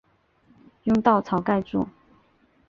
[0.85, 1.87] 用稻草盖著